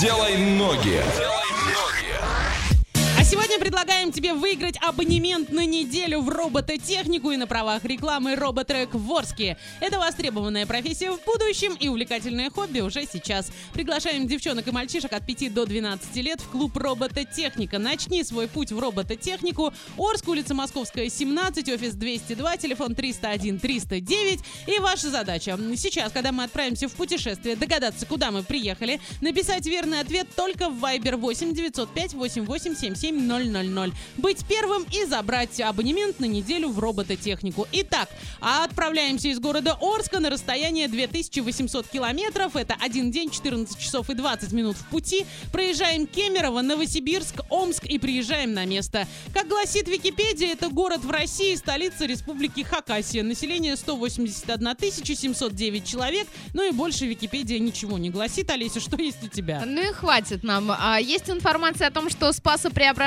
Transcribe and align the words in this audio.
Делай 0.00 0.36
ноги. 0.36 1.00
А 1.00 1.43
сегодня 3.34 3.58
предлагаем 3.58 4.12
тебе 4.12 4.32
выиграть 4.32 4.76
абонемент 4.80 5.50
на 5.50 5.66
неделю 5.66 6.20
в 6.20 6.28
робототехнику 6.28 7.32
и 7.32 7.36
на 7.36 7.48
правах 7.48 7.84
рекламы 7.84 8.36
Роботрек 8.36 8.94
в 8.94 9.12
Орске. 9.12 9.58
Это 9.80 9.98
востребованная 9.98 10.66
профессия 10.66 11.10
в 11.10 11.18
будущем 11.24 11.74
и 11.74 11.88
увлекательное 11.88 12.48
хобби 12.48 12.78
уже 12.78 13.06
сейчас. 13.12 13.50
Приглашаем 13.72 14.28
девчонок 14.28 14.68
и 14.68 14.70
мальчишек 14.70 15.12
от 15.12 15.26
5 15.26 15.52
до 15.52 15.66
12 15.66 16.14
лет 16.16 16.40
в 16.40 16.48
клуб 16.48 16.76
Робототехника. 16.76 17.80
Начни 17.80 18.22
свой 18.22 18.46
путь 18.46 18.70
в 18.70 18.78
робототехнику. 18.78 19.72
Орск, 19.98 20.28
улица 20.28 20.54
Московская, 20.54 21.08
17, 21.08 21.68
офис 21.70 21.94
202, 21.94 22.56
телефон 22.58 22.94
301 22.94 23.58
309. 23.58 24.40
И 24.68 24.78
ваша 24.78 25.10
задача 25.10 25.58
сейчас, 25.74 26.12
когда 26.12 26.30
мы 26.30 26.44
отправимся 26.44 26.86
в 26.86 26.92
путешествие, 26.92 27.56
догадаться, 27.56 28.06
куда 28.06 28.30
мы 28.30 28.44
приехали, 28.44 29.00
написать 29.20 29.66
верный 29.66 29.98
ответ 29.98 30.28
только 30.36 30.68
в 30.68 30.80
Viber 30.84 31.16
8 31.16 31.52
905 31.52 32.14
8877 32.14 33.23
000. 33.26 33.92
Быть 34.16 34.44
первым 34.46 34.84
и 34.92 35.04
забрать 35.04 35.60
абонемент 35.60 36.20
на 36.20 36.26
неделю 36.26 36.68
в 36.68 36.78
робототехнику. 36.78 37.66
Итак, 37.72 38.08
отправляемся 38.40 39.28
из 39.28 39.38
города 39.40 39.76
Орска 39.80 40.20
на 40.20 40.30
расстояние 40.30 40.88
2800 40.88 41.88
километров. 41.88 42.56
Это 42.56 42.76
один 42.80 43.10
день, 43.10 43.30
14 43.30 43.78
часов 43.78 44.10
и 44.10 44.14
20 44.14 44.52
минут 44.52 44.76
в 44.76 44.86
пути. 44.86 45.26
Проезжаем 45.52 46.06
Кемерово, 46.06 46.62
Новосибирск, 46.62 47.40
Омск 47.50 47.84
и 47.84 47.98
приезжаем 47.98 48.54
на 48.54 48.64
место. 48.64 49.06
Как 49.32 49.48
гласит 49.48 49.88
Википедия, 49.88 50.52
это 50.52 50.68
город 50.68 51.04
в 51.04 51.10
России, 51.10 51.54
столица 51.54 52.06
республики 52.06 52.62
Хакасия. 52.62 53.22
Население 53.22 53.76
181 53.76 54.74
709 55.14 55.86
человек. 55.86 56.26
Ну 56.52 56.68
и 56.68 56.72
больше 56.72 57.06
Википедия 57.06 57.58
ничего 57.58 57.98
не 57.98 58.10
гласит. 58.10 58.50
Олеся, 58.50 58.80
что 58.80 58.96
есть 58.96 59.22
у 59.22 59.28
тебя? 59.28 59.62
Ну 59.64 59.80
и 59.80 59.92
хватит 59.92 60.42
нам. 60.42 60.70
А, 60.70 60.98
есть 61.00 61.30
информация 61.30 61.88
о 61.88 61.90
том, 61.90 62.10
что 62.10 62.32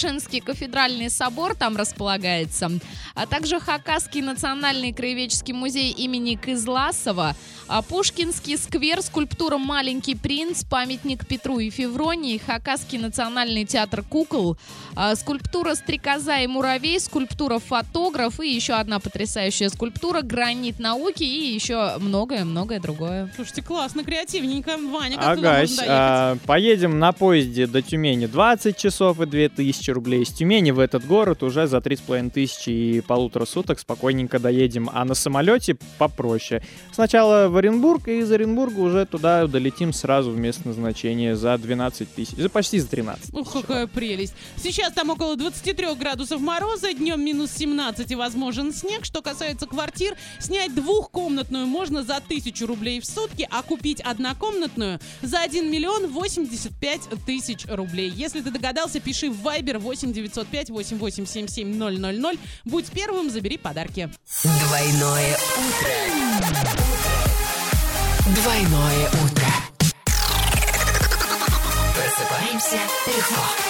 Спасо-Преображенский 0.00 0.40
кафедральный 0.40 1.10
собор 1.10 1.54
там 1.54 1.76
располагается, 1.76 2.70
а 3.14 3.26
также 3.26 3.60
Хакасский 3.60 4.22
национальный 4.22 4.92
краеведческий 4.92 5.52
музей 5.52 5.90
имени 5.90 6.36
Кызласова, 6.36 7.34
а 7.68 7.82
Пушкинский 7.82 8.56
сквер, 8.56 9.02
скульптура 9.02 9.58
«Маленький 9.58 10.14
принц», 10.14 10.64
памятник 10.64 11.26
Петру 11.26 11.58
и 11.58 11.70
Февронии, 11.70 12.38
Хакасский 12.38 12.98
национальный 12.98 13.64
театр 13.64 14.02
кукол, 14.02 14.56
а, 14.96 15.14
скульптура 15.14 15.74
«Стрекоза 15.74 16.38
и 16.38 16.46
муравей», 16.46 16.98
скульптура 16.98 17.58
«Фотограф» 17.58 18.40
и 18.40 18.48
еще 18.48 18.74
одна 18.74 19.00
потрясающая 19.00 19.68
скульптура 19.68 20.22
«Гранит 20.22 20.78
науки» 20.78 21.22
и 21.22 21.54
еще 21.54 21.98
многое-многое 21.98 22.80
другое. 22.80 23.30
Слушайте, 23.36 23.62
классно, 23.62 24.02
креативненько. 24.02 24.78
Ваня, 24.78 25.16
как 25.16 25.36
туда 25.36 25.56
Агась, 25.56 25.70
можно 25.70 25.76
доехать? 25.76 25.88
а, 25.88 26.38
поедем 26.46 26.98
на 26.98 27.12
поезде 27.12 27.66
до 27.66 27.82
Тюмени 27.82 28.26
20 28.26 28.76
часов 28.76 29.20
и 29.20 29.26
2000 29.26 29.79
рублей. 29.88 30.22
Из 30.22 30.28
Тюмени 30.28 30.70
в 30.70 30.78
этот 30.78 31.06
город 31.06 31.42
уже 31.42 31.66
за 31.66 31.78
3,5 31.78 32.30
тысячи 32.30 32.70
и 32.70 33.00
полутора 33.00 33.46
суток 33.46 33.78
спокойненько 33.78 34.38
доедем. 34.38 34.90
А 34.92 35.04
на 35.04 35.14
самолете 35.14 35.76
попроще. 35.98 36.62
Сначала 36.92 37.48
в 37.48 37.56
Оренбург, 37.56 38.08
и 38.08 38.18
из 38.18 38.30
Оренбурга 38.30 38.80
уже 38.80 39.06
туда 39.06 39.46
долетим 39.46 39.92
сразу 39.92 40.30
в 40.30 40.36
место 40.36 40.68
назначения 40.68 41.36
за 41.36 41.56
12 41.56 42.14
тысяч. 42.14 42.36
За 42.36 42.48
почти 42.48 42.78
за 42.78 42.88
13 42.88 43.32
Ух, 43.32 43.52
тысяч. 43.52 43.62
какая 43.66 43.86
прелесть. 43.86 44.34
Сейчас 44.56 44.92
там 44.92 45.10
около 45.10 45.36
23 45.36 45.94
градусов 45.94 46.40
мороза, 46.40 46.92
днем 46.92 47.24
минус 47.24 47.50
17 47.52 48.10
и 48.10 48.14
возможен 48.14 48.72
снег. 48.72 49.04
Что 49.04 49.22
касается 49.22 49.66
квартир, 49.66 50.16
снять 50.38 50.74
двухкомнатную 50.74 51.66
можно 51.66 52.02
за 52.02 52.16
1000 52.16 52.66
рублей 52.66 53.00
в 53.00 53.06
сутки, 53.06 53.48
а 53.50 53.62
купить 53.62 54.00
однокомнатную 54.00 55.00
за 55.22 55.40
1 55.40 55.70
миллион 55.70 56.08
85 56.08 57.00
тысяч 57.26 57.66
рублей. 57.68 58.10
Если 58.10 58.40
ты 58.40 58.50
догадался, 58.50 59.00
пиши 59.00 59.30
в 59.30 59.36
Viber 59.70 59.78
8 59.78 60.12
905 60.12 60.70
8877 60.70 61.76
000. 61.76 62.38
Будь 62.64 62.90
первым, 62.90 63.30
забери 63.30 63.56
подарки. 63.56 64.10
Двойное 64.42 65.36
утро. 65.56 65.90
Двойное 68.34 69.08
утро. 69.08 69.46
Просыпаемся 71.94 72.80
легко. 73.06 73.69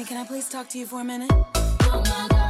Me, 0.00 0.06
can 0.06 0.16
I 0.16 0.24
please 0.24 0.48
talk 0.48 0.66
to 0.70 0.78
you 0.78 0.86
for 0.86 1.02
a 1.02 1.04
minute? 1.04 1.30
Oh 1.34 2.49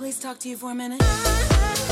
please 0.00 0.18
talk 0.18 0.38
to 0.38 0.48
you 0.48 0.56
for 0.56 0.70
a 0.70 0.74
minute? 0.74 1.89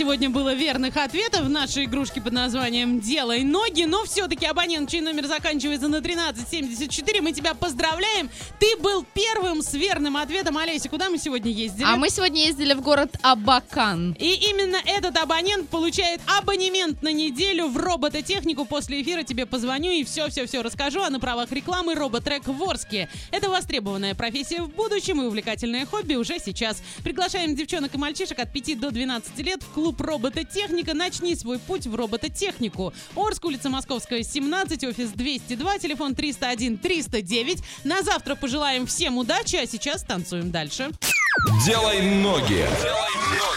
сегодня 0.00 0.30
было 0.30 0.54
верных 0.54 0.96
ответов 0.96 1.42
в 1.42 1.50
нашей 1.50 1.84
игрушке 1.84 2.22
под 2.22 2.32
названием 2.32 3.00
«Делай 3.00 3.44
ноги». 3.44 3.82
Но 3.82 4.04
все-таки 4.04 4.46
абонент, 4.46 4.88
чей 4.88 5.02
номер 5.02 5.26
заканчивается 5.26 5.88
на 5.88 5.98
1374, 5.98 7.20
мы 7.20 7.32
тебя 7.32 7.52
поздравляем. 7.52 8.30
Ты 8.58 8.78
был 8.78 9.04
первым 9.12 9.60
с 9.60 9.74
верным 9.74 10.16
ответом. 10.16 10.56
Олеся, 10.56 10.88
куда 10.88 11.10
мы 11.10 11.18
сегодня 11.18 11.50
ездили? 11.50 11.84
А 11.84 11.96
мы 11.96 12.08
сегодня 12.08 12.46
ездили 12.46 12.72
в 12.72 12.80
город 12.80 13.14
Абакан. 13.20 14.16
И 14.18 14.32
именно 14.50 14.78
этот 14.86 15.18
абонент 15.18 15.68
получает 15.68 16.22
абонемент 16.38 17.02
на 17.02 17.12
неделю 17.12 17.68
в 17.68 17.76
робототехнику. 17.76 18.64
После 18.64 19.02
эфира 19.02 19.22
тебе 19.22 19.44
позвоню 19.44 19.90
и 19.90 20.04
все-все-все 20.04 20.62
расскажу. 20.62 21.02
А 21.02 21.10
на 21.10 21.20
правах 21.20 21.52
рекламы 21.52 21.94
роботрек 21.94 22.46
в 22.46 22.62
Орске. 22.62 23.10
Это 23.32 23.50
востребованная 23.50 24.14
профессия 24.14 24.62
в 24.62 24.70
будущем 24.70 25.20
и 25.20 25.26
увлекательное 25.26 25.84
хобби 25.84 26.14
уже 26.14 26.38
сейчас. 26.38 26.82
Приглашаем 27.04 27.54
девчонок 27.54 27.94
и 27.94 27.98
мальчишек 27.98 28.38
от 28.38 28.50
5 28.50 28.80
до 28.80 28.90
12 28.90 29.38
лет 29.40 29.62
в 29.62 29.68
клуб 29.74 29.89
клуб 29.90 30.00
робототехника. 30.00 30.94
Начни 30.94 31.34
свой 31.34 31.58
путь 31.58 31.86
в 31.86 31.94
робототехнику. 31.94 32.92
Орск, 33.16 33.44
улица 33.44 33.70
Московская, 33.70 34.22
17, 34.22 34.84
офис 34.84 35.10
202, 35.10 35.78
телефон 35.78 36.12
301-309. 36.12 37.62
На 37.84 38.02
завтра 38.02 38.36
пожелаем 38.36 38.86
всем 38.86 39.18
удачи, 39.18 39.56
а 39.56 39.66
сейчас 39.66 40.02
танцуем 40.02 40.50
дальше. 40.50 40.90
Делай 41.64 42.02
ноги. 42.02 42.66
Делай 42.82 43.14
ноги. 43.30 43.50